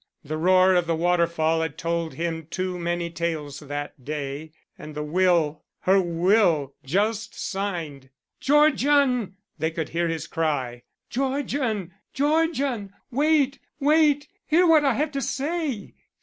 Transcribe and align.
The 0.23 0.35
roar 0.37 0.73
of 0.73 0.87
the 0.87 0.95
waterfall 0.95 1.61
had 1.61 1.77
told 1.77 2.15
him 2.15 2.47
too 2.49 2.79
many 2.79 3.11
tales 3.11 3.59
that 3.59 4.03
day. 4.03 4.51
And 4.75 4.95
the 4.95 5.03
will! 5.03 5.61
Her 5.81 6.01
will 6.01 6.73
just 6.83 7.39
signed! 7.39 8.09
"Georgian!" 8.39 9.35
They 9.59 9.69
could 9.69 9.89
hear 9.89 10.07
his 10.07 10.25
cry. 10.25 10.81
"Georgian! 11.11 11.93
Georgian! 12.15 12.93
Wait! 13.11 13.59
wait! 13.79 14.27
hear 14.47 14.65
what 14.65 14.83
I 14.83 14.95
have 14.95 15.11
to 15.11 15.21
say!" 15.21 15.93